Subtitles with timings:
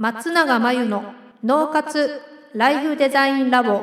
[0.00, 1.12] 松永真由の
[1.44, 2.22] 脳活
[2.54, 3.82] ライフデザインラボ。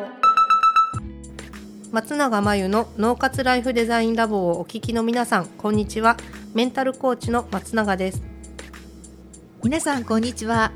[1.92, 6.18] 松永真由の脳活ライフデザインラボをお聞きの皆さんこんにちは。
[6.56, 8.24] メンタルコーチの松永です。
[9.64, 10.72] 皆さんこんにちは。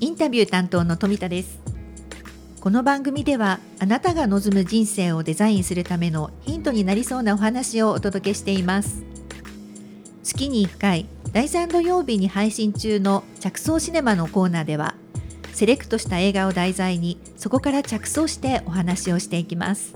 [0.00, 1.60] インタビュー担当の富田です。
[2.58, 9.04] この番組ではあなたが望む人生をデザインするためのヒントになりそうなお話をお届けしています。
[10.24, 14.96] 月に1回第3土曜日に配信中の着想シネマのコーナーでは
[15.52, 19.92] セレクトした映画を題材にそこから着想してお話をしていきます。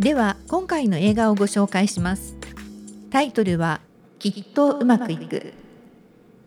[0.00, 2.36] では今回の映画をご紹介します。
[3.10, 3.80] タイトルは
[4.18, 5.52] きっとうまくいく。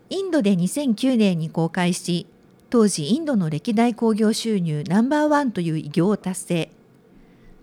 [0.10, 2.28] インドで2009年に公開し
[2.70, 6.72] 当時インドの歴代興行収入ナンバーワンという偉業を達成。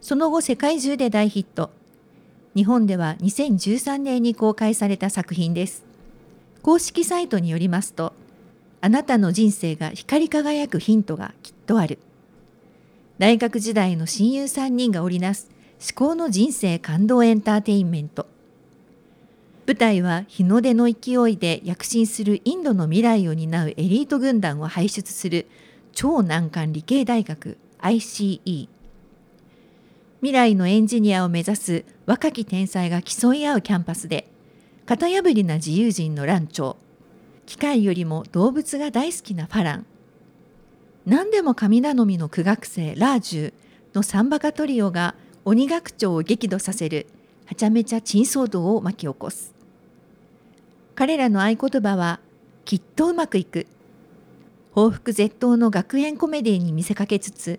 [0.00, 1.70] その後世界中で大ヒット。
[2.54, 5.84] 日本では2013年に公開された作品です。
[6.62, 8.12] 公式サイトによりますと
[8.80, 11.98] あなたの人生が光り輝くヒントがきっとある。
[13.18, 18.26] 大学時代の親友3人が織りなす至高の人生感動エンターテインメント。
[19.66, 25.46] 舞台は日の出の勢いで躍進するインドの未来を担うエリート軍団を輩出する
[25.92, 28.68] 超難関理系大学 ICE
[30.20, 34.28] 未来のエンジニアを目指す若き天才が競い合うキャンパスで
[34.84, 36.76] 型破りな自由人のランチョ
[37.46, 39.86] 機械よりも動物が大好きなファラン。
[41.06, 43.52] 何でも神頼みの苦学生ラージュ
[43.94, 45.14] のサンバカトリオが
[45.46, 47.06] 鬼学長を激怒させる
[47.46, 49.54] はちゃめちゃ珍騒動を巻き起こす。
[50.94, 52.20] 彼らの合言葉は
[52.66, 53.66] きっとうまくいく。
[54.72, 57.58] 報復絶倒の学園コメディに見せかけつつ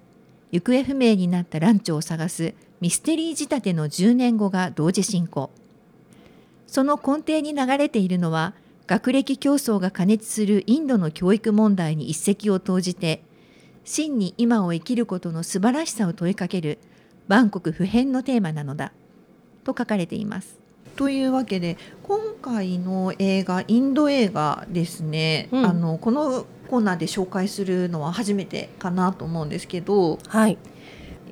[0.52, 5.52] 行方不明になったランチョを探すミステリー仕立ての10年後が同時進行。
[6.68, 8.56] その根底に流れているのは
[8.88, 13.24] 学歴競争が過熱するインドの教育問題に一石を投じて
[13.86, 16.78] 真に今を生きることの素晴らしさを問いかける
[17.30, 18.92] 万国普遍のテーマなのだ
[19.64, 20.60] と書かれています。
[20.98, 30.58] というわけで今回の映画インド映画ですね、うん、あのこのコーナーで紹介するのは初めてかなと思うんですけど、はい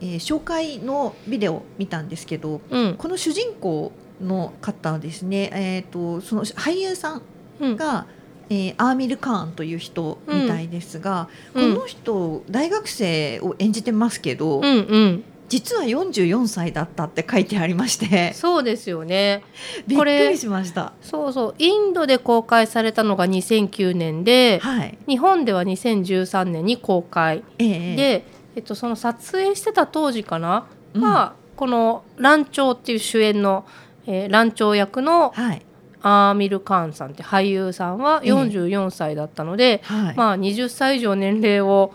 [0.02, 3.92] えー、紹介のビデオ見たんですけど、うん、この主人公
[4.22, 7.22] の方ですね、えーと、その俳優さ
[7.60, 8.08] んが、
[8.50, 14.70] うん、えー、アーミル・カーンという人みたいですが、この人大学生を演じてますけど、うんう
[15.06, 15.24] ん。
[15.52, 19.44] 実は44歳だったって書いてありましてそうですよね。
[19.86, 20.94] びっくりしました。
[21.02, 21.56] そうそう。
[21.58, 28.24] インドで公開されたのが2009年で、はい、日本では2013年に公開、えー、で、
[28.56, 33.66] えっと、その撮影してた当時かな、うん、まあこの「ランチョウ」っていう主演の、
[34.08, 35.62] えー、ランチョウ役の、はい。
[36.04, 41.94] アーミル・カーンさんって俳優さんは44歳だったので、えーはい、まあ、20歳以上年齢を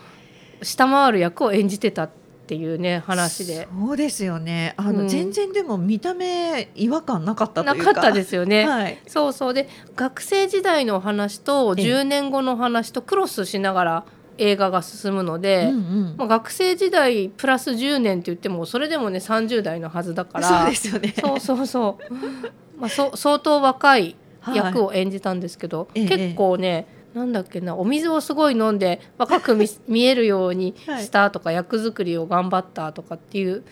[0.63, 2.11] 下回る役を演じてたっ
[2.47, 3.67] ていうね話で。
[3.69, 4.75] そうですよね。
[4.77, 9.55] あの、うん、全然でも見た目違和感なかったなかったですよね、 はい、そうそう。
[9.55, 14.05] で学生時代の話と10年後の話とクロスしながら
[14.39, 15.79] 映画が進むので、うんう
[16.15, 20.49] ん、まあ、学生時代プラス10年って言ってもそれでもね30代のはずだから。
[20.49, 21.15] そうですよね。
[21.19, 24.17] そうそうそう、まあ、そ相当若い
[24.55, 26.87] 役を演じたんですけど、はい、結構ね、
[27.17, 33.65] なんだっけなお水をすごい飲んで若く見 見えるようにしたとか、はい、役作りを頑張ったとかっていう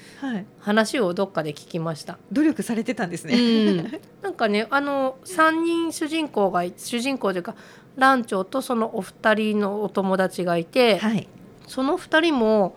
[0.61, 2.19] 話をどっかで聞きました。
[2.33, 3.35] 努力されてたんですね。
[3.35, 3.39] う
[3.83, 7.55] ん、 なんかねあの3人主人公が主人公というか
[7.97, 11.29] ランチョウとそのお二人のお友達がいて、はい、
[11.67, 12.77] その2人も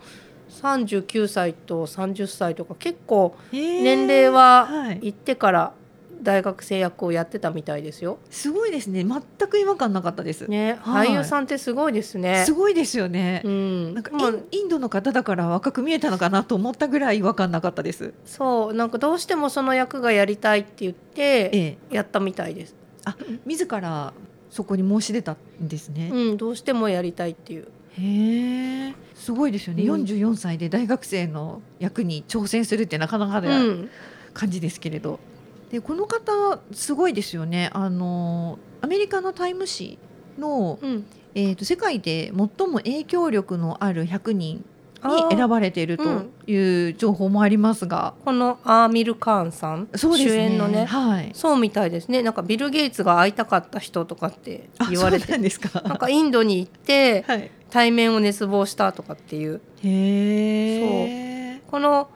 [0.50, 5.72] 39歳と30歳とか結構年齢はいってから
[6.22, 8.18] 大学生役をやってたみたいですよ。
[8.30, 9.04] すごいですね。
[9.04, 10.48] 全く違和感なかったです。
[10.48, 12.44] ね、はい、俳優さんってすごいですね。
[12.44, 13.42] すごいですよね。
[13.44, 14.10] うん、なんか
[14.50, 18.14] インドの方だから若く見えたのかなと思ったぐらい違和感なかったです。
[18.24, 22.74] そう、なんかどうしてもその役がやりたいって言ってやったみたいです。
[22.74, 24.12] ええ、あ、自ら
[24.50, 26.10] そこに申し出たんですね。
[26.12, 27.68] うん、どうしてもやりたいっていう。
[27.98, 29.82] へえ、すごいですよね。
[29.82, 33.60] 四十四歳で大学生の役に挑戦するってなかなかな
[34.34, 35.20] 感じですけれど。
[35.70, 39.98] でこの方すごいですよねあのアメリカの「タイム」誌
[40.38, 41.04] の、うん、
[41.34, 44.64] えーと、世界で最も影響力のある100人
[45.04, 52.22] に選ばれているという情報もありますが、うん、このアーミル・カーンさん、ね、主演のね、はい、そうみたいですね。
[52.22, 55.30] なんかビル・ゲイツが会いたかった人とかって言われて。
[55.32, 55.80] なんですか。
[55.86, 59.60] なんかインドに行って、はい、対面を熱望したとかっていう。
[59.84, 61.70] へそう。
[61.70, 62.08] この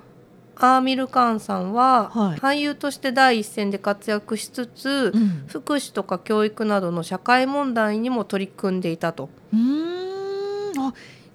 [0.56, 9.28] アーミル・カーンさんは、はい、俳優として第一線で活躍しつつ、うん、福祉とか教育などの社会問題にも取り組んでいたと。
[9.52, 10.78] うん。
[10.78, 10.92] あ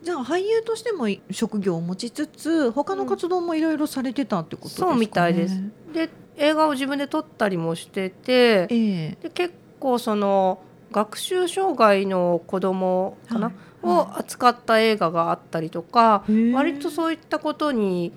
[0.07, 5.61] じゃあ俳優としても職業を持ちつつ他の活動もいろいろされてたってことですか、ね、そうみたいです。
[5.93, 10.61] で映画を自分で撮ったりもしてて、えー、で結構その
[10.93, 13.55] 学習障害の子供かな、はい。
[13.83, 16.23] を扱った映画があったりとか、
[16.53, 18.13] 割とそういったことに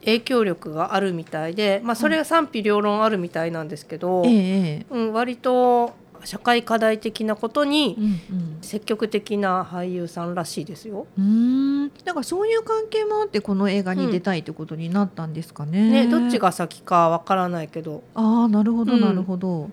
[0.00, 7.96] 影響力があるみたいで、まあ、それが賛否両論あるみたいなんですけど、うん、割と社会課題的なことに
[8.60, 11.06] 積極的な俳優さんらしいですよ。
[11.18, 11.80] うん。
[12.04, 15.80] なんかそういう関係もあってこの映画に出たいってことになったんですかね。
[15.80, 18.02] うん、ねどっちが先かわからないけど。
[18.14, 19.62] ああなるほどなるほど。
[19.62, 19.72] うん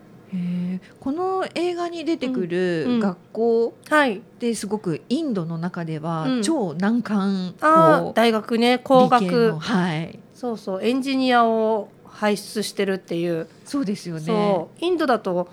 [1.00, 13.48] この映画に出てくる学校ってすごくインドの中では超難関校、大学ね工学、はい、そうそうエンジニアを輩出してるっていう。
[13.66, 14.68] そうですよね。
[14.80, 15.50] インドだと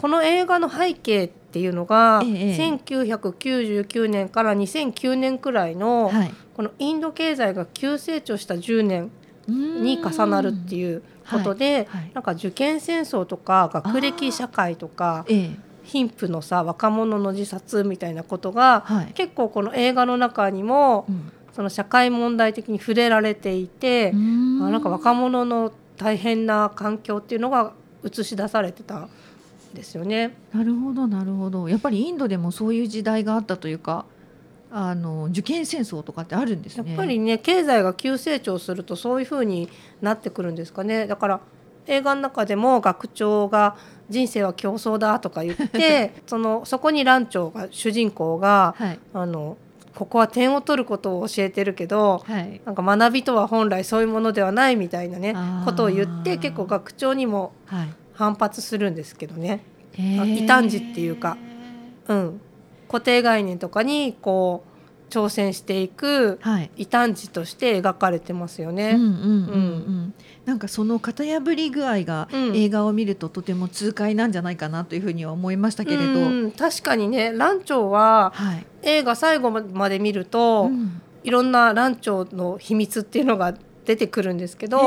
[0.00, 9.10] この映画の背景っていうのが、ええ、1999年から2009年くらいの、はい、このインド経済が急成長した10年
[9.46, 15.26] に重なるっていうことで、はいはい、なんか受験戦争とか学歴社会とか、
[15.84, 24.60] 貧富のさ若者の自殺みたいなことが、はい、結構この映画の中にも、うん、その社会問題的に触れられていてん。
[24.70, 29.10] なんか若者の大変な環境っていうのが映し出されてたん
[29.74, 30.36] ですよね。
[30.52, 31.68] なるほどなるほど。
[31.68, 34.04] やっぱりインドでもそういう時代があったというか
[34.70, 39.68] あの受験戦争とかってあるんです、ね、やっぱりね経済が急成長するとそういうふうに
[40.00, 41.06] なってくるんですかね。
[41.06, 41.40] だから
[41.86, 43.76] 映画の中でも学長が
[44.08, 49.56] 「人生は競争だ」とか言って そのそこに蘭長が主人公が、はい、あの
[49.94, 55.34] ここは点を取ることを教えてるけど、はい、なんか学びとは本来そういうものではないみたいなね
[55.64, 57.52] ことを言って結構学長にも
[58.20, 59.62] 反発するんですけどね、
[59.96, 61.38] はい、異端児っていうか、
[62.06, 62.40] うん、
[62.86, 64.62] 固定概念とかにこ
[65.08, 66.38] う挑戦していく
[66.76, 68.98] 異端児として描かれてますよね。
[70.44, 78.34] なんかその型破り具合が映画を見るととても痛快なんじゃないかなというふうには思いましたけれど、うん、確かにねランチョウは
[78.82, 80.70] 映画最後まで見ると、は
[81.24, 83.54] い、いろんなランチョウの秘密っていうのが
[83.86, 84.78] 出てくるんですけど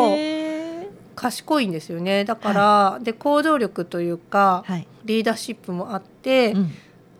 [1.23, 2.25] 賢いんですよね。
[2.25, 6.71] だから、はい、で行動力というか、はい、リーダーシップもあって、うん。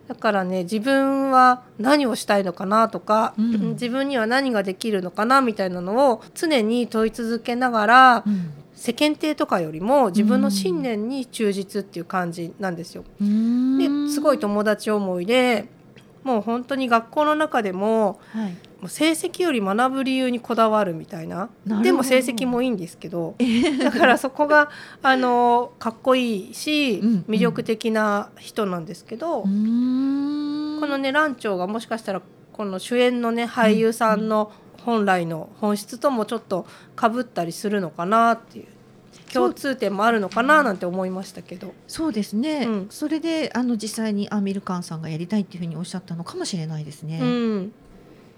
[0.06, 13.06] だからね自分は何をしたいのかなとか、うん、自分には何ができるのかなみたいなのを常に問い続けながら、うん、世間体とかよりも自分の信念に忠実っていう感じなんですよ。
[13.18, 15.70] ですごい友達思いで
[16.24, 21.50] もう本当に学校の中でも、はい、成績より学ぶ理由にこだわるみたいな。
[21.82, 23.36] でも成績もいいんですけど。
[23.80, 24.70] だからそこが
[25.02, 32.22] あのかっこいいし魅力的な人なんですけど、このね蘭長がもしかしたら
[32.52, 34.52] この主演のね俳優さんの
[34.84, 36.66] 本来の本質ともちょっと
[36.96, 38.66] かぶったりするのかなっていう。
[39.34, 41.74] 共通点もあるのかななんて思いましたけど。
[41.88, 47.20] そうですね、うん、それであの実際にアーミル・カンさんがやりたいっていうふうにおっしゃったのかもしれないですね。
[47.20, 47.74] うん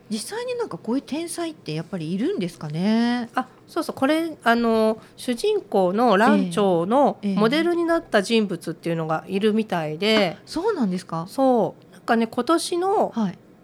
[0.10, 3.30] 実際になんかこういう天才ってやっぱりいるんですかね？
[3.34, 11.26] あ、そうそうこれあの主人公の蘭長のモデルになった人物っていうのがいるみたいで、えーえー、そうなんですか？
[11.28, 13.12] そうなんかね今年の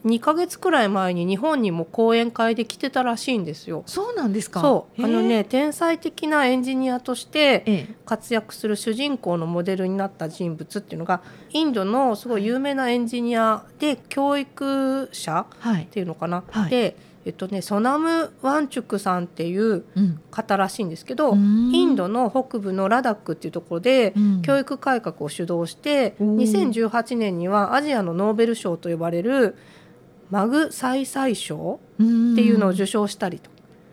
[0.05, 3.83] 2か月くらい前に日本にも講演会で来てたらしいんですよ。
[3.85, 4.61] そうなんですか？
[4.61, 5.03] そう。
[5.03, 15.45] あのね天才的なエンジニアとして活躍する主人公のモデルになった人物っていうのがインドのすごい有名なエンジニアで教育者
[15.81, 16.43] っていうのかな？
[16.49, 16.61] はい。
[16.63, 19.83] はい、でえっとね、ソナム・ワンチュクさんっていう
[20.31, 29.55] 方らしいんですけど、うん、インドの北部のラダックっていうところで教育改革を主導して、うん、2018年にはアジアのノーベル賞と呼ばれる
[30.31, 33.51] マグササイ賞っていうのを受賞したりと。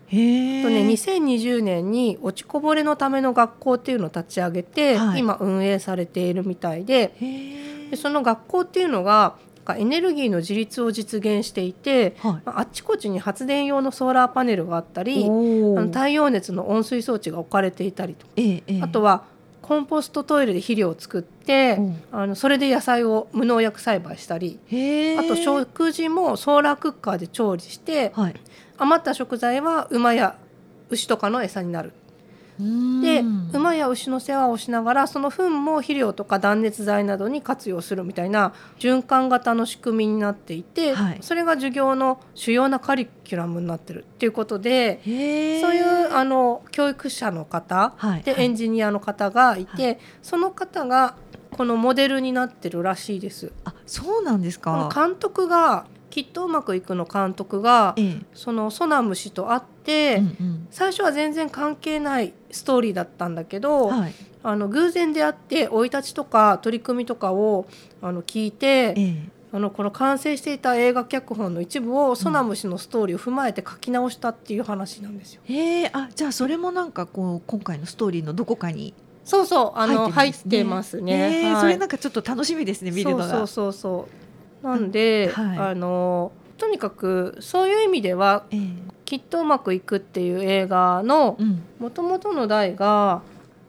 [0.09, 7.13] とね、2020年に落ちこぼれのための学校っていうのを立ち上げて、はい、今運営されているみたいで。
[7.91, 9.35] でその学校っていうのが
[9.77, 19.23] エネルギーの自立を実現していて、はい、あっちこっちに発電用のソーラーパネルがあったりあの太陽熱の温水装置が置かれていたりと、ええ、あとは
[19.61, 24.59] コンポストトイレで肥料を作って、うん、あのそれで野菜を無農薬栽培したり
[25.17, 28.35] あと食事もソーラークッカーで調理して、はい、
[28.77, 30.37] 余った食材は馬や
[30.89, 31.93] 牛とかの餌になる
[33.01, 33.23] で
[33.53, 45.13] 馬や牛の世話をしながらその糞も肥料とか断熱材などに活用するみたいな循環型の仕組みになっていて、はい、それが授業の主要なカリキュラムになってるっていうことでそう
[45.73, 51.15] いうあの教育者の方、はい、でエンジニアの方がいて、はい、その方が
[51.51, 53.51] このモデルになってるらしいです。
[53.65, 54.89] あそうなんですか。
[54.93, 64.13] 監督がきっとうまくいくの監督が、ええ、そのソナム氏と会って、うんうん、最初は全然関係ないストーリーだったんだけど、はい、
[64.43, 67.67] あの偶然出会って生い立ちとか取り組みとかを
[68.01, 75.41] あの聞いて、え、あのこの完成していた映画脚本の一部をソナム氏のストーリーを踏まえて書き直したっていう話なんですよ。
[75.47, 75.89] うえ。
[75.93, 79.79] あじゃあそれもなんかこう今回のストーリーのどこかにそうそう。
[79.79, 81.43] あの入ってますね。
[81.43, 81.47] え。
[81.47, 83.29] ー、はい、それなんかちょっと楽しみですね見るのが。
[83.29, 84.18] そうそうそう
[84.61, 88.73] なんで、はい、あのとにかくそういう意味では、えー、
[89.05, 91.37] きっとうまくいくっていう映画の
[91.79, 93.21] もともとの題が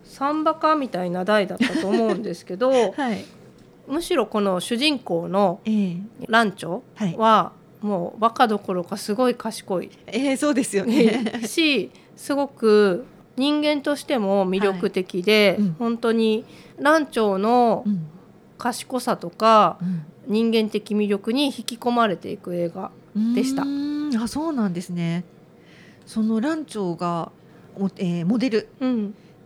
[0.04, 3.24] サンバカみたいな題だったと思うんですけど、 はい、
[3.86, 5.60] むしろこの主人公の
[6.28, 6.82] ランチョ
[7.16, 9.90] は、もうバカどころかすごい賢い。
[10.08, 11.40] えー、そうですよね。
[11.46, 13.06] しすごく
[13.36, 15.66] 人間としても魅力的で、はい。
[15.66, 16.44] うん、本当に
[16.78, 17.84] ランチョの
[18.58, 22.92] 賢さとか、うん、人間的魅力に引き込まれていく映画
[23.34, 23.64] でした。
[24.22, 25.24] あそうなんですね。
[26.06, 27.32] そのランチョが、
[27.98, 28.68] えー、モデル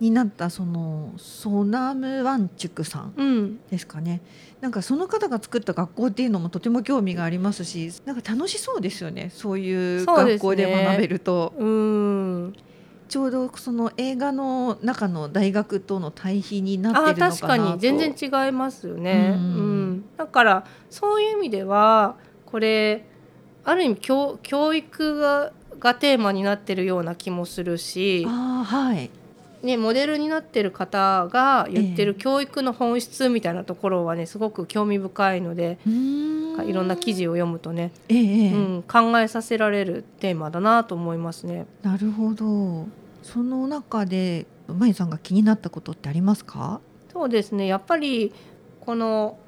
[0.01, 4.23] になったそのソナムワンチュクさんですかね、
[4.57, 9.31] うん、なんかその方が作った学校っていうのもとても興味がありますしなんか楽しそうですよね。
[9.33, 11.55] そういう学校で学べると。
[11.59, 12.55] う、ね、ん。
[13.09, 17.79] ちょうどその映画の中の大学との対比になってるのかな確かに。
[17.79, 18.15] 全然
[18.47, 19.47] 違いますよね、うん、う
[19.84, 19.84] ん、
[20.17, 22.17] だからそういう意味では
[22.47, 23.05] これ
[23.65, 29.11] ある意味教教育ががテーマになってるような気もするし、はい。
[29.67, 41.67] ね、モデルになってる方が言ってる教育の本質みたいなところはねすごく興味深いのでいろんな記事を読むとね、ええうん、考えさせられるテーマだなと思いますね。
[41.83, 42.87] なるほど。
[43.23, 46.83] その中でまゆさんが気になったことってありますか？
[47.11, 47.67] そうですね。
[47.67, 48.35] やっぱり
[48.81, 49.39] この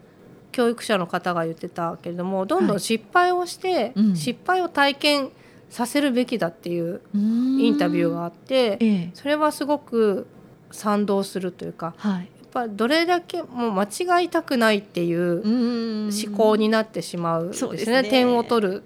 [0.57, 5.31] 教育者の方が言ってたけれどもどんどん失敗をして、失敗を体験
[5.69, 10.27] させるべきだっていうインタビューがあって、ええ、それはすごく
[10.71, 18.83] 賛同するというか、はい、やっぱどれだけもう間違いたくないっていう思考になってしまうですね、ね、点を取る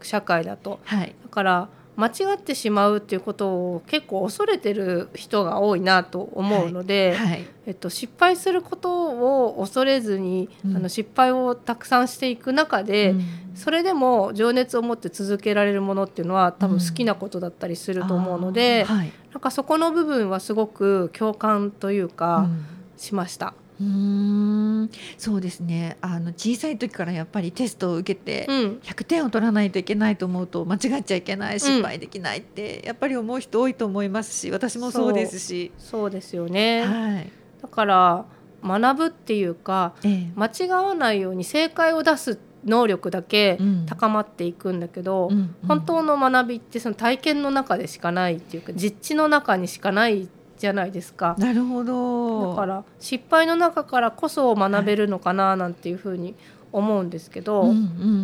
[0.00, 0.80] 社会だと。
[0.84, 13.22] はい、だから間違ってしまうっていうことを結構恐れてる人が多いなと思うので、はいはい、えっと、失敗することを恐れずに、うん、あの失敗をたくさんしていく中で、うん、
[13.54, 19.10] それでも情熱を持って続けられるものっていうのは多分好きなことだったりすると思うので、うん、なん
[19.40, 22.48] かそこの部分はすごく共感というか、
[22.96, 23.54] しました。
[23.80, 25.96] うんそうですね。
[26.00, 35.72] あの小さい時からやっぱりテストを受けて100点を取らないといけないと思うと間違っちゃいけない失敗できないって、やっぱり思う人多いと思いますし私もそうですし。
[35.78, 37.30] そうですよね、はい、
[37.62, 38.24] だから
[38.62, 50.28] 学ぶっていうか、ええ、間違わないように正解を出す能力だけ高まっていくんだけど、うん、本当の学びってその体験の中でしかないっていうか実地の中にしかない
[50.58, 51.34] じゃないですか。
[51.38, 52.50] なるほど。
[52.50, 56.34] だから失敗の中からこそ学べるのかななんていうふうに
[56.72, 57.74] 思うんですけど、はい、や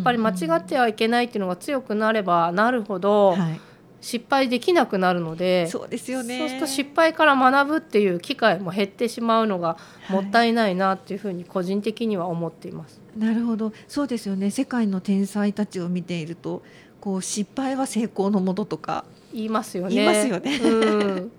[0.01, 3.59] っぱり間違ってはいけないっていうのが強くなればなるほど、はい、
[4.01, 6.37] 失敗できなくなるのでそうですよね。
[6.37, 9.77] そうすると失敗から学ぶっていう機会も減ってしまうのが
[10.09, 12.99] もったいないなっていうふうに個人的には思っています。
[13.17, 13.71] はい、なるほど。
[13.87, 14.51] そうですよね。
[14.51, 16.61] 世界の天才たちを見ていると
[16.99, 19.05] こう失敗は成功のもととか。
[19.33, 19.95] 言いますよね。
[19.95, 20.57] 言いますよね。
[20.57, 21.31] うん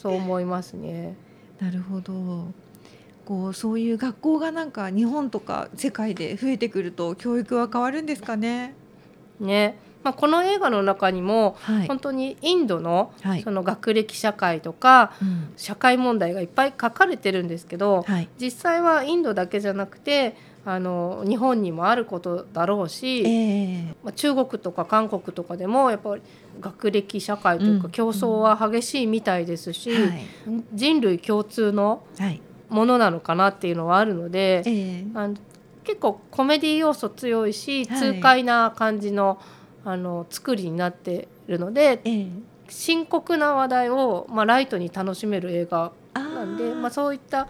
[0.00, 1.14] そう思いますね。
[1.60, 2.46] なるほど。
[3.26, 8.74] こうそういう学校がなんか日本とか世界で増えてくると教育は変わるんですかね？
[9.38, 9.78] ね。
[10.02, 13.12] まあ、この映画の中にも、はい、本当にインドの
[13.44, 15.12] その学歴社会とか、
[15.58, 26.22] 社会問題がいっぱい書かれてるんですけど、はい、実際はインドだけじゃなくてあの日本にもあることだろうし、えー、まあ、中国とか韓国とかでもやっぱり
[26.60, 29.90] 学歴社会というか競争は激しいみたいですし、
[30.72, 32.04] 人類共通の
[32.68, 35.36] ものなのかなっていうのはあるので、えー、あの
[35.84, 39.40] 結構コメディ要素強いし、痛快な感じの
[39.84, 42.30] あの作りになってるので、えー、
[42.68, 47.48] 深刻な話題を、まあ、ライトに楽しめる映画なんでまあ、そういった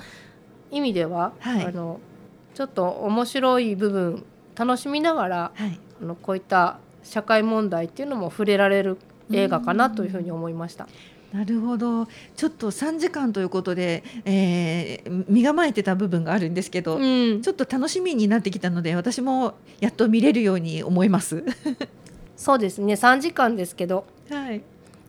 [0.71, 2.01] 意味では、はい、あの
[2.55, 4.25] ちょっと面白い部分
[4.57, 8.99] 楽しみながら、はい、あのこういった社会問題っていうのも触れられる
[9.33, 10.89] 映画かなというふうに思いました。
[11.33, 12.07] なるほど。
[12.37, 21.45] ちょっと3時間ということで、えー、身構えてた部分があるんですけど、うん、ちょっと楽しみになってきたので私もやっと見れるように思います。
[22.37, 22.95] そうですね。
[22.95, 24.63] 3時間ですけど、はい、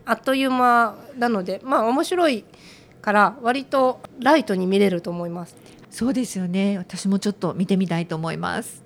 [0.05, 2.43] あっという間なのでまあ面白い
[3.01, 5.55] から割とライトに見れると思います。
[5.89, 6.77] そうですよね。
[6.77, 8.83] 私もちょっと見てみたいと思います。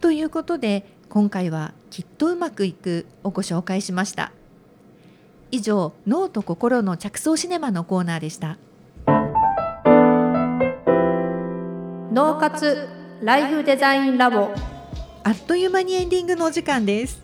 [0.00, 4.32] ということで今回はきっとうまくいくをご紹介しました。
[5.50, 8.58] 以上脳と心の着想シネマのコーナーでした。
[12.12, 12.88] 脳活
[13.22, 14.50] ライフデザインラボ。
[15.24, 17.22] あっという間にエンディングのお時間です。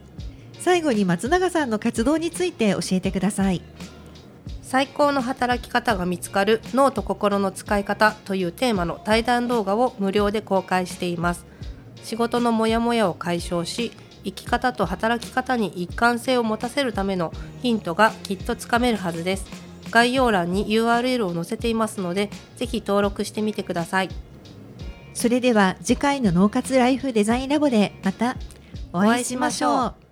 [0.60, 3.62] 最後に松永さんの活動について教えてください。
[4.62, 11.44] 最高の働き方が見つかる脳と心の使い方というテーマの対談動画を無料で公開しています。
[12.02, 13.92] 仕事のモヤモヤを解消し
[14.24, 19.46] 生き方と働き方に一貫性を持たせるためのヒントがきっとつかめるはずです。
[19.90, 24.08] 概要欄に URL を載せていますのでぜひ登録してみてください。
[25.12, 28.36] それでは次回の脳活ライフデザインラボでまた
[28.92, 30.03] お会いしましょう。